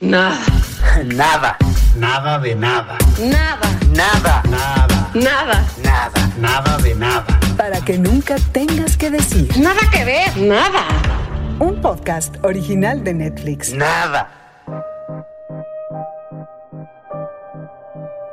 [0.00, 0.40] Nada.
[1.04, 1.58] Nada.
[1.94, 2.96] Nada de nada.
[3.20, 3.68] Nada.
[3.94, 4.42] Nada.
[4.48, 5.10] Nada.
[5.12, 5.66] Nada.
[5.84, 6.34] Nada.
[6.40, 7.38] Nada de nada.
[7.58, 9.50] Para que nunca tengas que decir.
[9.58, 10.34] Nada que ver.
[10.38, 10.86] Nada.
[11.58, 13.74] Un podcast original de Netflix.
[13.74, 14.32] Nada.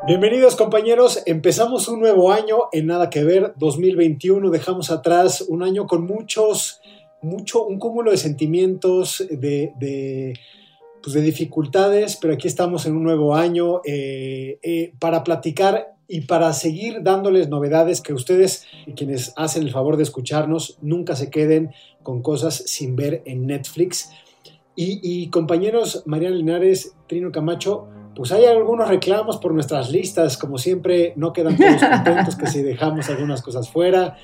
[0.07, 5.86] Bienvenidos compañeros, empezamos un nuevo año en Nada que Ver 2021, dejamos atrás un año
[5.86, 6.79] con muchos,
[7.21, 10.39] mucho, un cúmulo de sentimientos, de, de,
[11.08, 16.21] pues de dificultades, pero aquí estamos en un nuevo año eh, eh, para platicar y
[16.21, 21.71] para seguir dándoles novedades que ustedes, quienes hacen el favor de escucharnos, nunca se queden
[22.04, 24.10] con cosas sin ver en Netflix.
[24.75, 30.57] Y, y compañeros, Mariana Linares, Trino Camacho, pues hay algunos reclamos por nuestras listas, como
[30.57, 34.17] siempre, no quedan todos contentos que si dejamos algunas cosas fuera,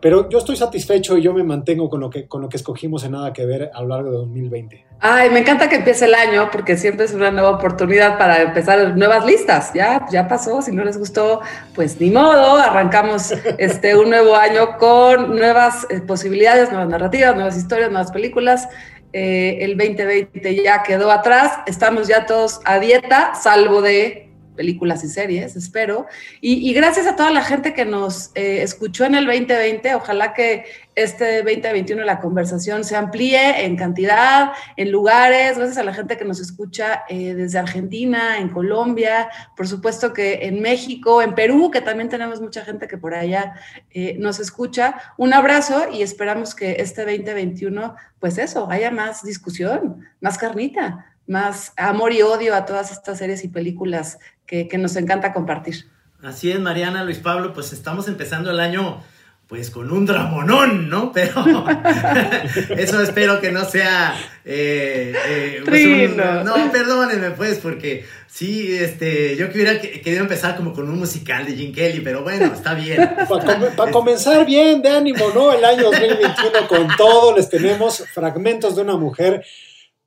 [0.00, 3.04] pero yo estoy satisfecho y yo me mantengo con lo que, con lo que escogimos
[3.04, 4.86] en Nada que Ver a lo largo de 2020.
[5.00, 8.96] Ay, me encanta que empiece el año porque siempre es una nueva oportunidad para empezar
[8.96, 9.72] nuevas listas.
[9.72, 11.40] Ya, ya pasó, si no les gustó,
[11.74, 17.56] pues ni modo, arrancamos este, un nuevo año con nuevas eh, posibilidades, nuevas narrativas, nuevas
[17.56, 18.68] historias, nuevas películas.
[19.12, 24.27] Eh, el 2020 ya quedó atrás, estamos ya todos a dieta, salvo de
[24.58, 26.06] películas y series, espero.
[26.40, 30.34] Y, y gracias a toda la gente que nos eh, escuchó en el 2020, ojalá
[30.34, 30.64] que
[30.96, 36.24] este 2021 la conversación se amplíe en cantidad, en lugares, gracias a la gente que
[36.24, 41.82] nos escucha eh, desde Argentina, en Colombia, por supuesto que en México, en Perú, que
[41.82, 43.54] también tenemos mucha gente que por allá
[43.92, 44.96] eh, nos escucha.
[45.16, 51.74] Un abrazo y esperamos que este 2021, pues eso, haya más discusión, más carnita, más
[51.76, 54.18] amor y odio a todas estas series y películas
[54.48, 55.86] que, que, nos encanta compartir.
[56.22, 59.00] Así es, Mariana, Luis Pablo, pues estamos empezando el año
[59.48, 61.10] pues con un dramonón, ¿no?
[61.10, 61.64] Pero
[62.76, 64.14] eso espero que no sea...
[64.44, 70.54] Eh, eh, pues un, no, perdónenme pues, porque sí, este, yo que hubiera querido empezar
[70.54, 72.98] como con un musical de Jim Kelly, pero bueno, está bien.
[73.28, 75.52] Para, com para comenzar bien, de ánimo, ¿no?
[75.52, 79.44] El año 2021 con todo, les tenemos fragmentos de una mujer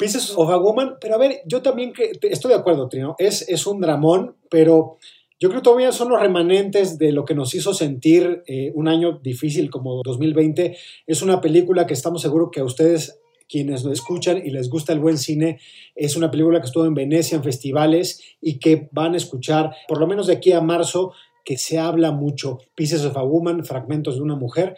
[0.02, 3.68] Pieces of a Woman, pero a ver, yo también estoy de acuerdo, Trino, es, es
[3.68, 4.98] un dramón, pero
[5.40, 8.88] yo creo que todavía son los remanentes de lo que nos hizo sentir eh, un
[8.88, 10.76] año difícil como 2020.
[11.06, 14.92] Es una película que estamos seguros que a ustedes, quienes lo escuchan y les gusta
[14.92, 15.60] el buen cine,
[15.94, 20.00] es una película que estuvo en Venecia, en festivales, y que van a escuchar, por
[20.00, 21.14] lo menos de aquí a marzo,
[21.46, 22.58] que se habla mucho.
[22.74, 24.78] Pieces of a Woman, fragmentos de una mujer.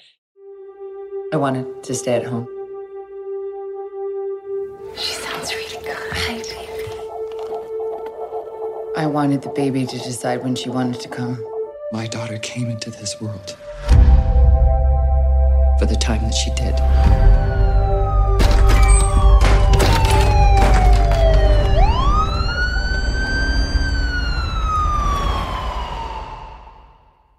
[1.32, 2.53] I wanted to stay at home.
[4.96, 5.98] She sounds really good.
[6.12, 6.70] Hi, baby.
[8.96, 11.44] I wanted the baby to decide when she wanted to come.
[11.92, 13.58] My daughter came into this world
[15.80, 16.76] for the time that she did.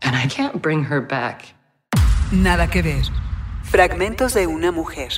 [0.03, 1.55] And I can't bring her back.
[2.33, 3.03] Nada que ver.
[3.63, 5.11] Fragmentos de una mujer.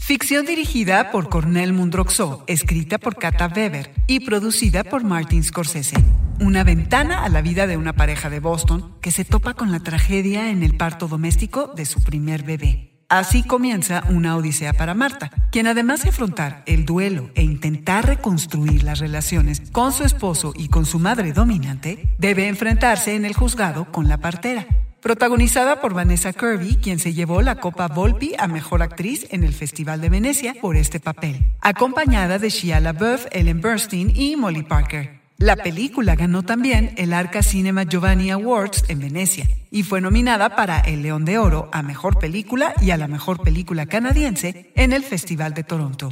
[0.00, 5.94] Ficción dirigida por Cornel Mundroxó, escrita por Kata Weber y producida por Martin Scorsese.
[6.40, 9.78] Una ventana a la vida de una pareja de Boston que se topa con la
[9.78, 12.90] tragedia en el parto doméstico de su primer bebé.
[13.10, 18.84] Así comienza una odisea para Marta, quien además de afrontar el duelo e intentar reconstruir
[18.84, 23.90] las relaciones con su esposo y con su madre dominante, debe enfrentarse en el juzgado
[23.92, 24.66] con la partera,
[25.00, 29.54] protagonizada por Vanessa Kirby, quien se llevó la Copa Volpi a Mejor Actriz en el
[29.54, 35.20] Festival de Venecia por este papel, acompañada de Shia LaBeouf, Ellen Burstyn y Molly Parker.
[35.38, 40.80] La película ganó también el Arca Cinema Giovanni Awards en Venecia y fue nominada para
[40.80, 45.02] el León de Oro a Mejor Película y a la Mejor Película Canadiense en el
[45.02, 46.10] Festival de Toronto.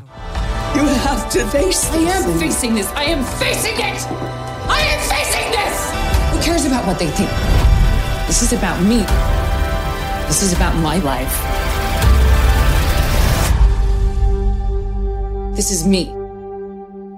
[0.74, 2.86] You have to face I am facing this.
[2.96, 4.06] I am facing it.
[4.66, 5.92] I am facing this.
[6.32, 7.28] Who cares about what they think?
[8.28, 9.06] This is about me.
[10.26, 11.32] This is about my life.
[15.56, 16.12] This is me.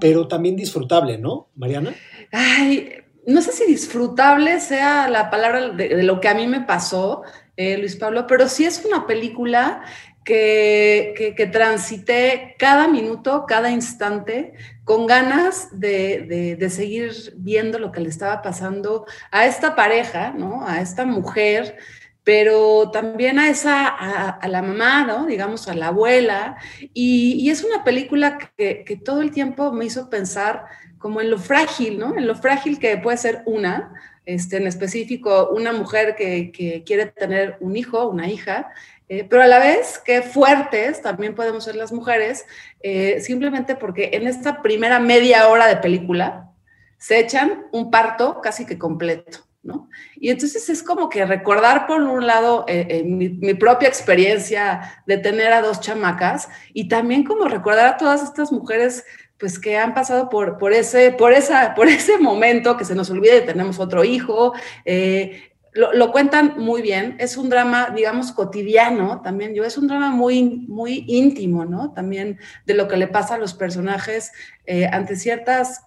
[0.01, 1.93] Pero también disfrutable, ¿no, Mariana?
[2.31, 6.61] Ay, no sé si disfrutable sea la palabra de, de lo que a mí me
[6.61, 7.23] pasó,
[7.57, 9.83] eh, Luis Pablo, pero sí es una película
[10.25, 14.53] que, que, que, transité cada minuto, cada instante,
[14.85, 20.67] con ganas de, de, seguir viendo lo que le estaba pasando a esta pareja, ¿no?
[20.67, 21.79] A esta mujer
[22.23, 25.27] pero también a esa, a, la mamá, ¿no?
[25.27, 26.59] Digamos, a la abuela.
[26.93, 30.67] Y, es una película que, que, todo el tiempo me hizo pensar
[30.99, 32.17] como en lo frágil, ¿no?
[32.17, 33.95] En lo frágil que puede ser una,
[34.27, 38.71] este, en específico, una mujer que, que quiere tener un hijo, una hija,
[39.11, 42.47] eh, pero a la vez qué fuertes también podemos ser las mujeres,
[42.81, 46.53] eh, simplemente porque en esta primera media hora de película
[46.97, 49.41] se echan un parto casi que completo.
[49.63, 49.91] ¿No?
[50.17, 55.53] Y entonces es como que recordar por un lado eh, mi, propia experiencia de tener
[55.53, 59.05] a dos chamacas y también como recordar a todas estas mujeres
[59.37, 63.11] pues que han pasado por, por, ese, por, esa, por ese momento que se nos
[63.11, 64.55] olvide tenemos otro hijo.
[64.87, 70.11] Eh, lo, cuentan muy bien, es un drama, digamos, cotidiano también, yo, es un drama
[70.11, 71.93] muy, muy íntimo, ¿no?
[71.93, 74.33] También de lo que le pasa a los personajes
[74.67, 75.87] eh, ante ciertas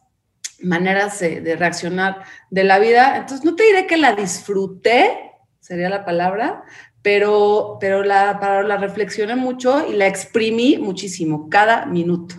[0.61, 3.17] maneras de reaccionar de la vida.
[3.17, 6.63] Entonces, no te diré que la disfruté, sería la palabra,
[7.01, 12.35] pero, pero la, para, la reflexioné mucho y la exprimí muchísimo, cada minuto.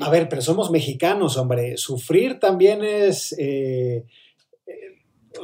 [0.00, 1.76] A ver, pero somos mexicanos, hombre.
[1.76, 3.34] Sufrir también es...
[3.38, 4.04] Eh,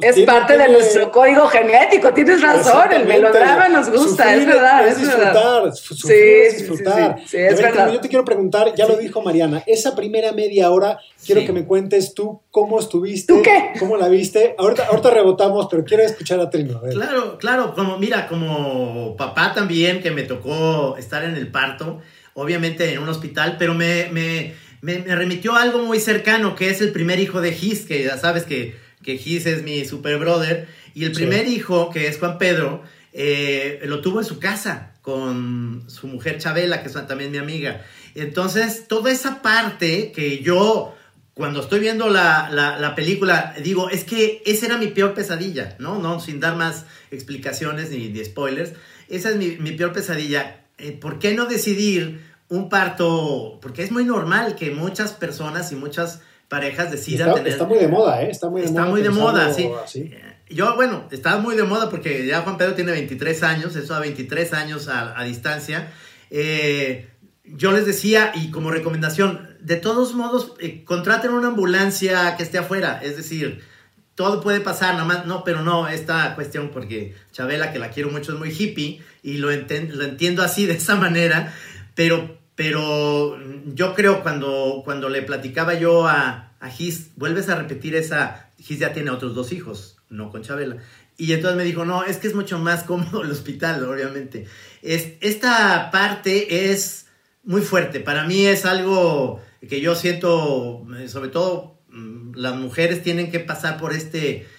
[0.01, 4.87] es parte de nuestro código genético, tienes razón, el melodrama nos gusta, es verdad.
[4.87, 7.15] Es, disfrutar, sufrir sí, es disfrutar.
[7.25, 7.91] Sí, es verdad.
[7.91, 11.65] Yo te quiero preguntar, ya lo dijo Mariana, esa primera media hora, quiero que me
[11.65, 13.73] cuentes tú cómo estuviste, ¿Tú qué?
[13.79, 14.55] cómo la viste.
[14.57, 16.81] Ahorita, ahorita rebotamos, pero quiero escuchar a Trino.
[16.81, 21.99] Claro, claro, como mira, como papá también, que me tocó estar en el parto,
[22.33, 26.81] obviamente en un hospital, pero me, me, me, remitió a algo muy cercano, que es
[26.81, 30.67] el primer hijo de Gis, que ya sabes que, que Gis es mi super brother,
[30.93, 35.85] y el primer hijo, que es Juan Pedro, eh, lo tuvo en su casa con
[35.87, 37.85] su mujer Chabela, que es también mi amiga.
[38.15, 40.95] Entonces, toda esa parte que yo,
[41.33, 45.99] cuando estoy viendo la, la, película, digo, es que esa era mi peor pesadilla, ¿no?
[45.99, 48.73] no Sin dar más explicaciones ni, ni spoilers.
[49.07, 50.65] Esa es mi, mi peor pesadilla.
[50.77, 55.75] Eh, ¿Por qué no decidir un parto, porque es muy normal que muchas personas y
[55.75, 57.53] muchas parejas decidan está, tener...
[57.53, 58.31] Está muy de moda, ¿eh?
[58.31, 58.91] Está muy de está moda.
[58.91, 59.69] Muy de moda sí.
[59.95, 63.93] Eh, yo, bueno, está muy de moda porque ya Juan Pedro tiene 23 años, eso
[63.93, 65.91] a 23 años a, distancia.
[66.31, 67.07] Eh,
[67.45, 72.57] yo les decía, y como recomendación, de todos modos, eh, contraten una ambulancia que esté
[72.57, 73.61] afuera, es decir,
[74.15, 78.09] todo puede pasar, nada más, no, pero no, esta cuestión, porque Chabela, que la quiero
[78.09, 81.53] mucho, es muy hippie, y lo, lo entiendo así, de esa manera,
[81.93, 87.95] pero pero yo creo cuando, cuando le platicaba yo a, a Gis, vuelves a repetir
[87.95, 90.75] esa, Gis ya tiene otros dos hijos, no con Chabela.
[91.15, 94.45] Y entonces me dijo, no, es que es mucho más cómodo el hospital, obviamente.
[94.81, 97.05] Es, esta parte es
[97.45, 98.01] muy fuerte.
[98.01, 103.77] Para mí es algo que yo siento, sobre todo mm, las mujeres tienen que pasar
[103.77, 104.49] por este,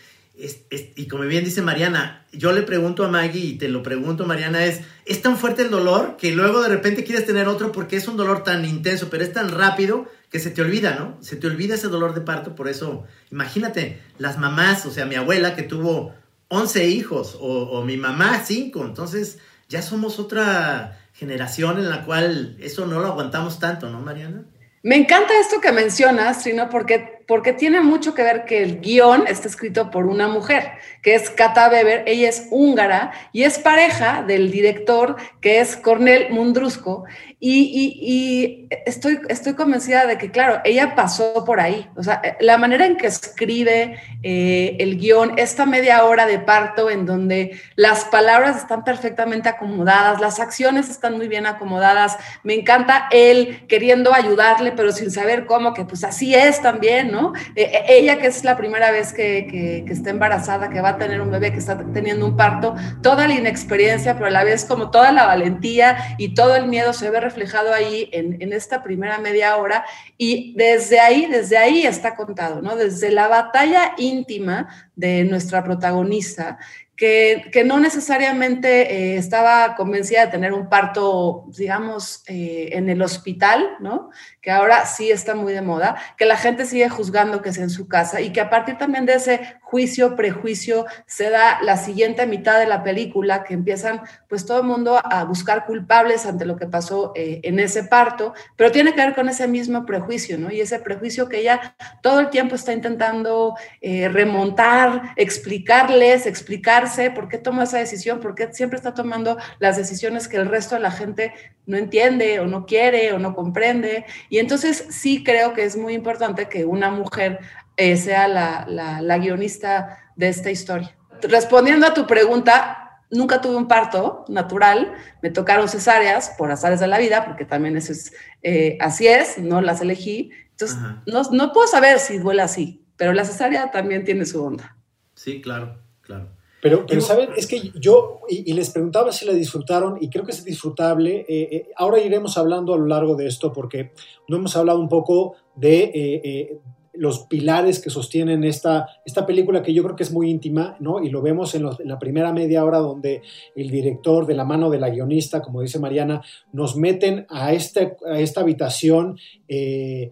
[0.97, 4.65] y como bien dice Mariana, yo le pregunto a Maggie y te lo pregunto, Mariana,
[4.65, 8.09] es, es tan fuerte el dolor que luego de repente quieres tener otro porque es
[8.09, 11.19] un dolor tan intenso, pero es tan rápido que se te olvida, ¿no?
[11.21, 15.17] Se te olvida ese dolor de parto, por eso, imagínate, las mamás, o sea, mi
[15.17, 16.15] abuela que tuvo
[16.49, 19.39] 11 hijos o, o mi mamá 5, entonces
[19.69, 24.45] ya somos otra generación en la cual eso no lo aguantamos tanto, ¿no, Mariana?
[24.83, 29.29] Me encanta esto que mencionas, sino porque porque tiene mucho que ver que el guion
[29.29, 34.25] está escrito por una mujer, que es Kata Weber, ella es húngara y es pareja
[34.25, 37.05] del director que es Cornel Mundrusco,
[37.43, 42.85] y, estoy, estoy convencida de que, claro, ella pasó por ahí, o sea, la manera
[42.85, 48.59] en que escribe eh, el guion, esta media hora de parto en donde las palabras
[48.59, 54.93] están perfectamente acomodadas, las acciones están muy bien acomodadas, me encanta él queriendo ayudarle, pero
[54.93, 57.20] sin saber cómo, que pues así es también, ¿no?
[57.55, 61.21] Eh, eh, ella que es la primera vez que, está embarazada, que va a tener
[61.21, 64.91] un bebé, que está teniendo un parto, toda la inexperiencia, pero a la vez como
[64.91, 69.19] toda la valentía y todo el miedo se ve reflejado ahí en, en esta primera
[69.19, 69.85] media hora
[70.17, 72.77] y desde ahí, desde ahí está contado, ¿no?
[72.77, 76.59] Desde la batalla íntima de nuestra protagonista,
[77.01, 83.67] que, no necesariamente eh, estaba convencida de tener un parto, digamos, eh, en el hospital,
[83.81, 84.11] ¿no?
[84.43, 87.71] Que ahora sí está muy de moda, que la gente sigue juzgando que sea en
[87.71, 89.41] su casa y que a partir también de ese
[89.71, 94.67] juicio, prejuicio, se da la siguiente mitad de la película, que empiezan pues todo el
[94.67, 99.01] mundo a buscar culpables ante lo que pasó eh, en ese parto, pero tiene que
[99.01, 100.51] ver con ese mismo prejuicio, ¿no?
[100.51, 107.39] Y ese prejuicio que ella todo el tiempo está intentando remontar, explicarles, explicarse por qué
[107.39, 110.91] tomó esa decisión, por qué siempre está tomando las decisiones que el resto de la
[110.91, 111.33] gente
[111.67, 114.05] no entiende o no quiere o no comprende.
[114.29, 117.41] Y entonces sí creo que es muy importante que una mujer
[117.81, 118.67] eh, sea la,
[119.01, 120.95] la, guionista de esta historia.
[121.23, 126.87] Respondiendo a tu pregunta, nunca tuve un parto natural, me tocaron cesáreas por azares de
[126.87, 130.31] la vida, porque también eso es, eh, así es, no las elegí.
[130.51, 134.77] Entonces, no, no, puedo saber si duele así, pero la cesárea también tiene su onda.
[135.15, 136.29] Sí, claro, claro.
[136.61, 137.31] Pero, pero ¿saben?
[137.39, 141.25] Es que yo, y, les preguntaba si la disfrutaron, y creo que es disfrutable.
[141.27, 143.93] Eh, eh, ahora iremos hablando a lo largo de esto, porque
[144.29, 146.61] no hemos hablado un poco de
[146.93, 151.03] los pilares que sostienen esta, esta película que yo creo que es muy íntima, ¿no?
[151.03, 153.23] Y lo vemos en, la primera media hora donde
[153.55, 157.97] el director, de la mano de la guionista, como dice Mariana, nos meten a, este,
[158.07, 159.19] a esta habitación
[159.49, 160.11] eh,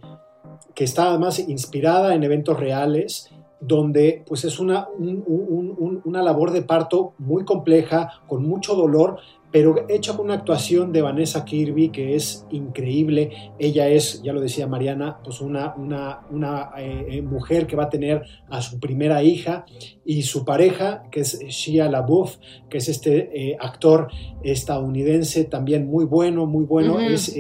[0.75, 3.31] que está además inspirada en eventos reales
[3.61, 9.19] donde pues es una, una labor de parto muy compleja, con mucho dolor,
[9.51, 13.53] pero hecha con una actuación de Vanessa Kirby que es increíble.
[13.59, 17.89] Ella es, ya lo decía Mariana, pues una, una, eh, eh, mujer que va a
[17.89, 19.65] tener a su primera hija
[20.05, 22.37] y su pareja, que es Shia LaBeouf,
[22.69, 24.09] que es este eh, actor
[24.43, 27.35] estadounidense también muy bueno, muy bueno, es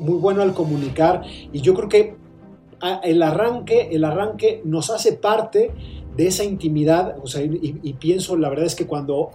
[0.00, 1.22] muy bueno al comunicar.
[1.52, 2.16] Y yo creo que
[2.80, 5.72] ah, el arranque, el arranque nos hace parte
[6.16, 9.30] de esa intimidad, o sea, y, y pienso, la verdad es que cuando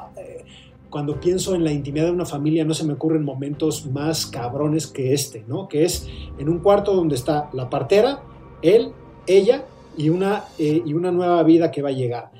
[0.89, 4.87] cuando pienso en la intimidad de una familia no se me ocurren momentos más cabrones
[4.87, 5.67] que este, ¿no?
[5.67, 8.23] Que es en un cuarto donde está la partera,
[8.61, 8.91] él,
[9.27, 9.65] ella
[9.97, 12.31] y una, eh, y una nueva vida que va a llegar.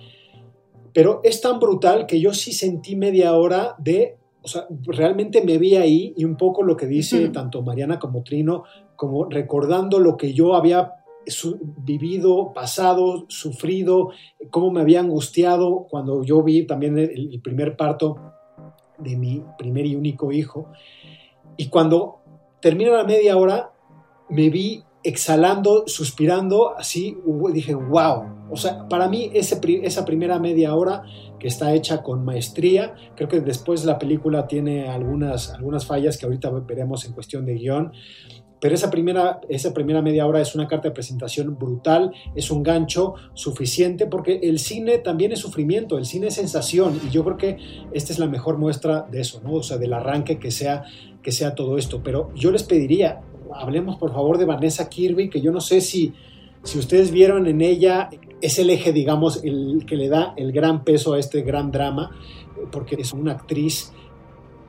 [0.94, 5.60] Pero es tan brutal que yo sí sentí media hora de, o sea, realmente me
[5.60, 8.64] vi ahí y un poco lo que dice tanto Mariana como Trino,
[8.96, 10.94] como recordando lo que yo había
[11.84, 14.10] vivido, pasado, sufrido,
[14.50, 18.18] cómo me había angustiado cuando yo vi también el primer parto
[19.00, 20.72] de mi primer y único hijo.
[21.58, 22.20] Y cuando
[22.62, 23.72] termina la media hora,
[24.30, 27.18] me vi exhalando, suspirando, así,
[27.54, 28.40] dije, wow.
[28.52, 31.04] O sea, para mí ese, esa primera media hora
[31.40, 36.26] que está hecha con maestría, creo que después la película tiene algunas, algunas fallas que
[36.26, 37.94] ahorita veremos en cuestión de guion,
[38.60, 42.62] pero esa primera, esa primera media hora es una carta de presentación brutal, es un
[42.62, 47.38] gancho suficiente, porque el cine también es sufrimiento, el cine es sensación, y yo creo
[47.38, 47.58] que
[47.94, 49.54] esta es la mejor muestra de eso, ¿no?
[49.54, 50.84] O sea, del arranque que sea,
[51.22, 52.02] que sea todo esto.
[52.04, 53.22] Pero yo les pediría,
[53.54, 56.14] hablemos por favor de Vanessa Kirby, que yo no sé si,
[56.64, 58.10] si ustedes vieron en ella,
[58.42, 62.12] es el eje, digamos, el que le da el gran peso a este gran drama,
[62.72, 63.94] porque es una actriz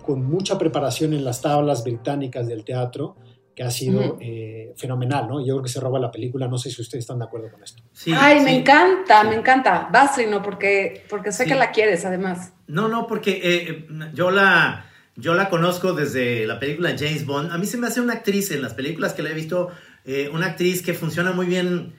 [0.04, 3.16] con mucha preparación en las tablas británicas del teatro,
[3.54, 5.40] que ha sido eh, fenomenal, ¿no?
[5.40, 7.62] Yo creo que se roba la película, no sé si ustedes están de acuerdo con
[7.62, 7.82] esto.
[8.16, 9.88] Ay, me encanta, me encanta.
[9.92, 12.52] Vas, no, porque, porque sé que la quieres, además.
[12.66, 14.86] No, no, porque eh, yo la...
[15.16, 17.52] Yo la conozco desde la película James Bond.
[17.52, 19.68] A mí se me hace una actriz en las películas que la he visto,
[20.06, 21.92] eh, una actriz que funciona muy bien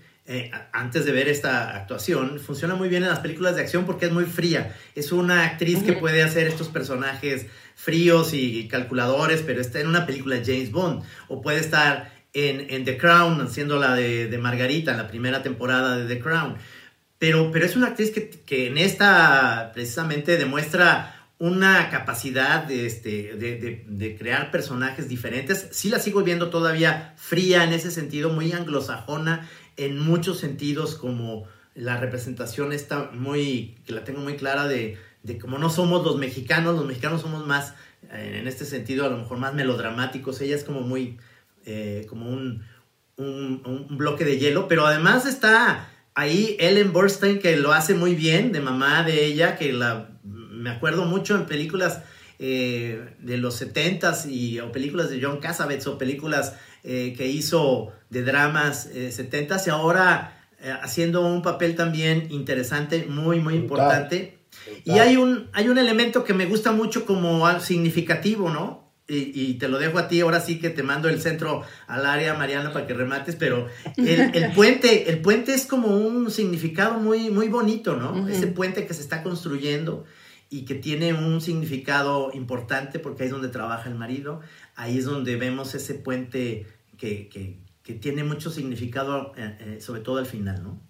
[0.71, 4.11] antes de ver esta actuación, funciona muy bien en las películas de acción porque es
[4.11, 4.75] muy fría.
[4.95, 7.47] Es una actriz que puede hacer estos personajes
[7.81, 11.03] fríos y calculadores, pero está en una película de James Bond.
[11.27, 16.13] O puede estar en, The Crown, haciendo la de, Margarita, en la primera temporada de
[16.13, 16.57] The Crown.
[17.17, 24.15] Pero, pero es una actriz que, en esta precisamente demuestra una capacidad de, este, de,
[24.17, 25.67] crear personajes diferentes.
[25.71, 31.47] Sí la sigo viendo todavía fría en ese sentido, muy anglosajona en muchos sentidos, como
[31.73, 36.17] la representación está muy, que la tengo muy clara de, de como no somos los
[36.17, 37.73] mexicanos, los mexicanos somos más,
[38.11, 41.17] eh, en este sentido, a lo mejor más melodramáticos, ella es como muy,
[41.65, 42.63] eh, como un,
[43.17, 48.51] un, bloque de hielo, pero además está ahí Ellen Burstyn que lo hace muy bien,
[48.51, 52.01] de mamá de ella, que la, me acuerdo mucho en películas
[52.39, 58.23] eh, de los 70s y, o películas de John Cassavetes o películas que hizo de
[58.23, 60.47] dramas 70s y ahora
[60.81, 64.40] haciendo un papel también interesante, muy, muy importante.
[64.83, 68.81] Y hay un, hay un elemento que me gusta mucho como significativo, ¿no?
[69.13, 72.33] Y, te lo dejo a ti, ahora sí que te mando el centro al área,
[72.33, 73.67] Mariana, para que remates, pero
[73.97, 78.29] el, puente, el puente es como un significado muy, muy bonito, ¿no?
[78.29, 80.05] Ese puente que se está construyendo
[80.49, 84.39] y que tiene un significado importante porque ahí es donde trabaja el marido,
[84.75, 86.67] ahí es donde vemos ese puente
[86.97, 90.81] que, que, que tiene mucho significado, eh, eh, sobre todo al final, ¿no?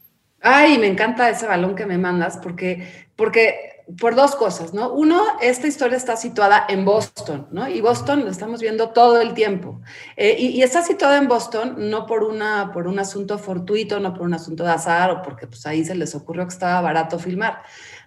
[0.41, 4.91] Ay, me encanta ese balón que me mandas porque, porque por dos cosas, ¿no?
[4.91, 7.67] Uno, esta historia está situada en Boston, ¿no?
[7.67, 9.81] Y Boston lo estamos viendo todo el tiempo.
[10.15, 14.23] Eh, y, está situada en Boston no por, una, por un asunto fortuito, no por
[14.23, 17.61] un asunto de azar o porque pues ahí se les ocurrió que estaba barato filmar,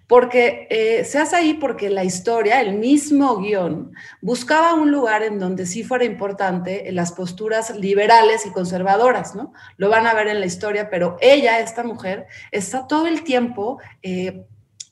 [0.07, 5.39] porque eh, se hace ahí porque la historia, el mismo guion, buscaba un lugar en
[5.39, 9.53] donde sí fuera importante las posturas liberales y conservadoras, ¿no?
[9.77, 13.81] Lo van a ver en la historia, pero ella, esta mujer, está todo el tiempo...
[14.03, 14.45] Eh,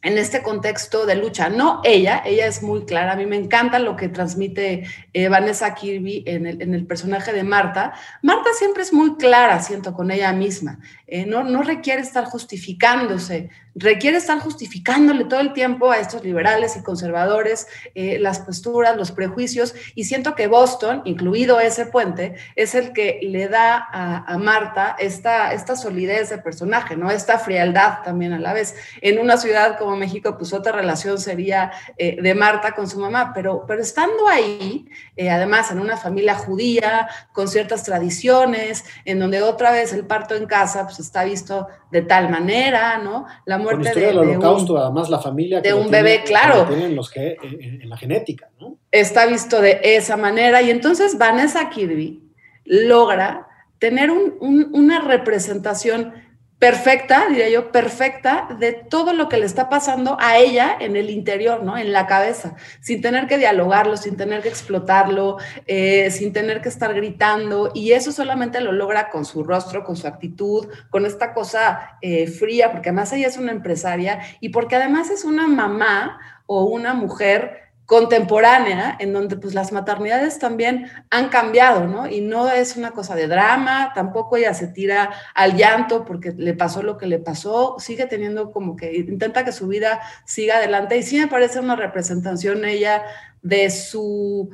[0.03, 1.49] en este contexto de lucha.
[1.49, 3.13] No ella, ella es muy clara.
[3.13, 7.33] A mí me encanta lo que transmite eh, Vanessa Kirby en el, en el, personaje
[7.33, 7.95] de Marta.
[8.21, 10.81] Marta siempre es muy clara, siento, con ella misma.
[11.07, 16.77] Eh, no, no requiere estar justificándose, requiere estar justificándole todo el tiempo a estos liberales
[16.77, 19.75] y conservadores eh, las posturas, los prejuicios.
[19.95, 24.97] Y siento que Boston, incluido ese puente, es el que le da a, a Marta
[24.99, 27.11] esta, esta solidez de personaje, ¿no?
[27.11, 28.75] Esta frialdad también a la vez.
[29.01, 33.33] En una ciudad como México, pues otra relación sería eh, de Marta con su mamá,
[33.35, 39.43] pero, pero estando ahí, eh, además en una familia judía, con ciertas tradiciones, en donde
[39.43, 43.27] otra vez el parto en casa pues está visto de tal manera, ¿no?
[43.45, 47.37] La muerte de, del holocausto, además la familia de un bebé, claro, tienen los que,
[47.43, 48.79] en, en la genética, ¿no?
[48.91, 52.23] Está visto de esa manera y entonces Vanessa Kirby
[52.65, 56.15] logra tener un, un, una representación
[56.63, 61.11] perfecta, diría yo, perfecta de todo lo que le está pasando a ella en el
[61.11, 61.77] interior, ¿no?
[61.77, 66.69] En la cabeza, sin tener que dialogarlo, sin tener que explotarlo, eh, sin tener que
[66.69, 67.73] estar gritando.
[67.75, 72.29] Y eso solamente lo logra con su rostro, con su actitud, con esta cosa eh,
[72.29, 76.95] fría, porque además ella es una empresaria y porque además es una mamá o una
[76.95, 82.07] mujer contemporánea, en donde pues las maternidades también han cambiado, ¿no?
[82.07, 86.55] Y no es una cosa de drama, tampoco ella se tira al llanto porque le
[86.55, 90.97] pasó lo que le pasó, sigue teniendo como que intenta que su vida siga adelante
[90.97, 93.03] y sí me parece una representación ella
[93.43, 94.51] de su,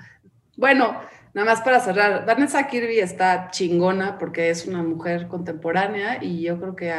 [0.56, 0.98] bueno,
[1.34, 6.58] nada más para cerrar, Vanessa Kirby está chingona porque es una mujer contemporánea y yo
[6.58, 6.92] creo que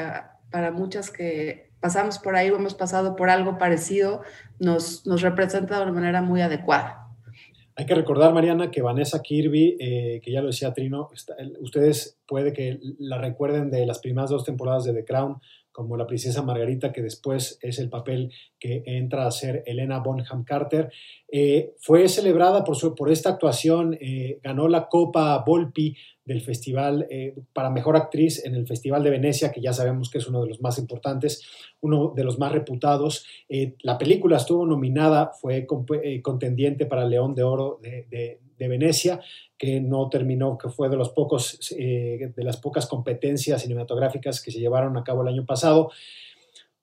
[0.51, 4.21] para muchas que pasamos por ahí o hemos pasado por algo parecido,
[4.59, 7.07] nos, nos representa de una manera muy adecuada.
[7.79, 11.07] Hay que recordar, Mariana, que Vanessa Kirby, eh, que ya lo decía Trino,
[11.61, 15.37] ustedes puede que la recuerden de las primeras dos temporadas de The Crown,
[15.71, 20.43] como la princesa Margarita, que después es el papel que entra a ser Elena Bonham
[20.43, 20.91] Carter.
[21.31, 25.95] Eh, fue celebrada por, su, por esta actuación, eh, ganó la Copa Volpi
[26.25, 30.17] del festival eh, para mejor actriz en el Festival de Venecia, que ya sabemos que
[30.17, 31.43] es uno de los más importantes,
[31.81, 33.25] uno de los más reputados.
[33.81, 35.67] La película estuvo nominada, fue
[36.21, 39.19] contendiente para León de Oro de, de, de, Venecia,
[39.57, 44.59] que no terminó, que fue de, los pocos, de las pocas competencias cinematográficas que se
[44.59, 45.89] llevaron a cabo el año pasado.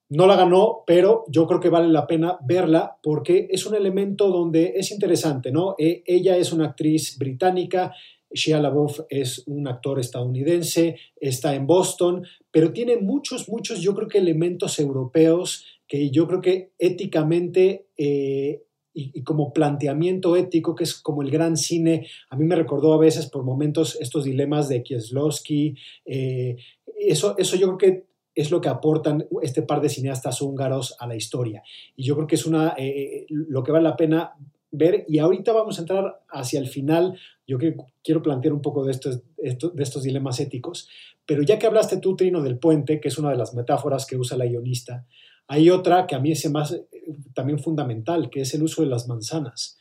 [0.09, 4.29] No la ganó, pero yo creo que vale la pena verla porque es un elemento
[4.29, 5.75] donde es interesante, ¿no?
[5.79, 7.93] ella es una actriz británica,
[8.31, 14.09] Shia LaBeouf es un actor estadounidense, está en Boston, pero tiene muchos, muchos, yo creo
[14.09, 20.85] que elementos europeos que yo creo que éticamente eh, y, y, como planteamiento ético, que
[20.85, 24.69] es como el gran cine, a mí me recordó a veces por momentos estos dilemas
[24.69, 25.77] de Kieslowski,
[26.07, 26.57] eh,
[26.99, 31.07] eso, eso yo creo que es lo que aportan este par de cineastas húngaros a
[31.07, 31.63] la historia.
[31.97, 34.35] Y yo creo que es una, eh, lo que vale la pena
[34.71, 35.07] ver.
[35.09, 37.19] Y ahorita vamos a entrar hacia el final.
[37.47, 37.59] Yo
[38.05, 40.89] quiero plantear un poco de estos, de estos dilemas éticos.
[41.25, 44.17] Pero ya que hablaste tú, Trino, del puente, que es una de las metáforas que
[44.17, 45.07] usa la guionista,
[45.49, 46.87] hay otra que a mí es más eh,
[47.35, 49.79] también fundamental, que es el uso de las manzanas.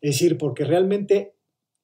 [0.00, 1.34] Es decir, porque realmente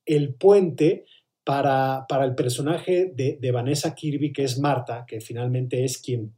[0.07, 1.05] el puente
[1.45, 6.33] para, para el personaje de, de, Vanessa Kirby, que es Marta, que finalmente es quien,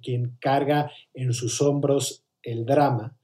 [0.00, 3.16] quien carga en sus hombros el drama,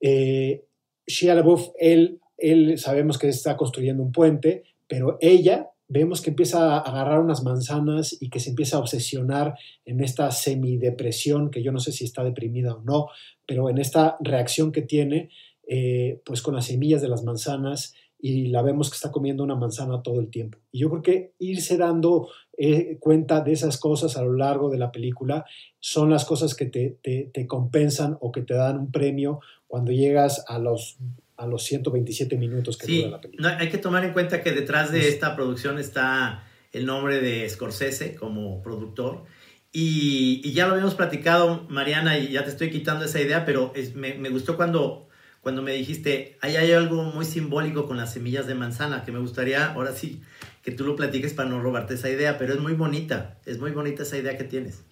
[0.00, 0.64] eh,
[1.06, 6.74] Shia LaBeouf, él, él sabemos que está construyendo un puente, pero ella vemos que empieza
[6.74, 9.54] a agarrar unas manzanas y que se empieza a obsesionar
[9.86, 13.08] en esta semidepresión, que yo no sé si está deprimida o no,
[13.46, 15.30] pero en esta reacción que tiene,
[15.66, 19.54] eh, pues con las semillas de las manzanas y la vemos que está comiendo una
[19.54, 20.58] manzana todo el tiempo.
[20.72, 24.78] Y yo creo que irse dando eh, cuenta de esas cosas a lo largo de
[24.78, 25.44] la película
[25.80, 29.92] son las cosas que te, te, te compensan o que te dan un premio cuando
[29.92, 30.98] llegas a los
[31.36, 33.52] a los 127 minutos que sí, dura la película.
[33.52, 37.48] No, hay que tomar en cuenta que detrás de esta producción está el nombre de
[37.48, 39.24] Scorsese como productor.
[39.72, 43.72] Y, y ya lo habíamos platicado, Mariana, y ya te estoy quitando esa idea, pero
[43.76, 45.07] es, me, me, gustó cuando,
[45.40, 49.18] cuando me dijiste, ahí hay algo muy simbólico con las semillas de manzana, que me
[49.18, 50.22] gustaría, ahora sí,
[50.62, 53.70] que tú lo platiques para no robarte esa idea, pero es muy bonita, es muy
[53.70, 54.84] bonita esa idea que tienes.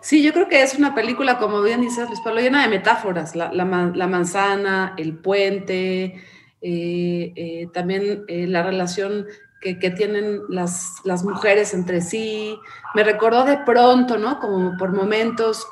[0.00, 3.36] Sí, yo creo que es una película, como bien dices, Luis Pablo, llena de metáforas.
[3.36, 6.22] La, la, la manzana, el puente,
[6.60, 9.26] eh, eh, también eh, la relación
[9.60, 12.58] que, que, tienen las, las mujeres entre sí.
[12.94, 14.40] Me recordó de pronto, ¿no?
[14.40, 15.66] Como por momentos,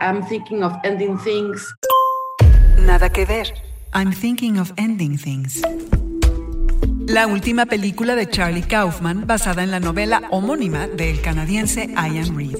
[0.00, 1.74] I'm thinking of ending things.
[2.78, 3.67] Nada que ver.
[3.94, 5.62] I'm thinking of ending things.
[7.06, 12.58] La última película de Charlie Kaufman basada en la novela homónima del canadiense Ian Reid.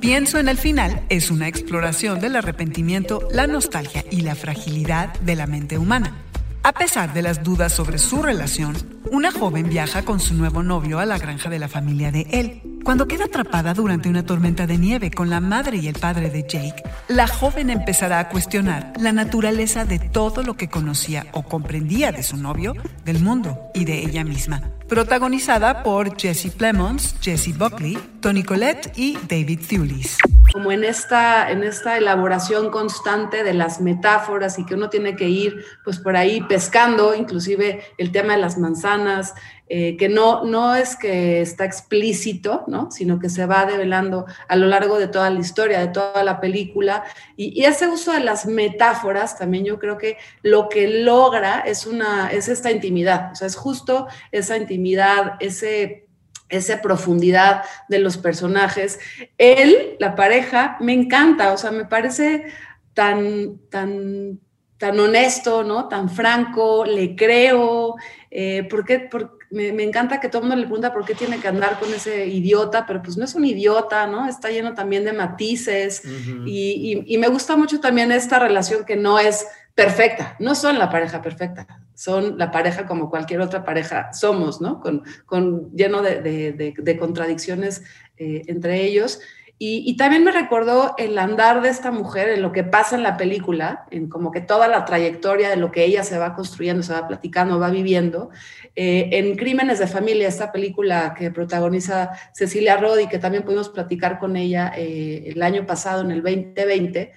[0.00, 5.36] Pienso en el final es una exploración del arrepentimiento, la nostalgia y la fragilidad de
[5.36, 6.16] la mente humana.
[6.62, 8.76] A pesar de las dudas sobre su relación,
[9.10, 12.80] una joven viaja con su nuevo novio a la granja de la familia de él.
[12.84, 16.42] Cuando queda atrapada durante una tormenta de nieve con la madre y el padre de
[16.42, 22.12] Jake, la joven empezará a cuestionar la naturaleza de todo lo que conocía o comprendía
[22.12, 22.74] de su novio,
[23.06, 24.60] del mundo y de ella misma.
[24.90, 30.18] Protagonizada por Jesse Plemons, Jesse Buckley, Tony Collette y David Thewlis.
[30.52, 35.28] Como en esta, en esta elaboración constante de las metáforas y que uno tiene que
[35.28, 39.34] ir pues por ahí pescando, inclusive el tema de las manzanas,
[39.72, 42.90] eh, que no, no es que está explícito, ¿no?
[42.90, 46.40] sino que se va develando a lo largo de toda la historia, de toda la
[46.40, 47.04] película.
[47.36, 51.86] Y, y, ese uso de las metáforas también yo creo que lo que logra es,
[51.86, 56.08] una, es esta intimidad, o sea, es justo esa intimidad, ese
[56.48, 58.98] esa profundidad de los personajes.
[59.38, 62.46] Él, la pareja, me encanta, o sea, me parece
[62.92, 64.40] tan, tan,
[64.76, 65.86] tan honesto, ¿no?
[65.86, 67.94] Tan franco, le creo,
[68.32, 69.08] eh, porque,
[69.50, 71.92] me, me, encanta que todo el mundo le pregunta por qué tiene que andar con
[71.92, 74.28] ese idiota, pero pues no es un idiota, ¿no?
[74.28, 76.02] Está lleno también de matices
[76.46, 80.78] y, y, y me gusta mucho también esta relación que no es perfecta, no son
[80.78, 84.80] la pareja perfecta, son la pareja como cualquier otra pareja somos, ¿no?
[84.80, 87.82] Con, con lleno de, de, de, contradicciones
[88.16, 89.20] eh, entre ellos.
[89.62, 93.18] Y, también me recordó el andar de esta mujer, en lo que pasa en la
[93.18, 96.94] película, en como que toda la trayectoria de lo que ella se va construyendo, se
[96.94, 98.30] va platicando, va viviendo.
[98.74, 104.18] Eh, en Crímenes de Familia, esta película que protagoniza Cecilia Rodi, que también pudimos platicar
[104.18, 107.16] con ella eh, el año pasado, en el 2020.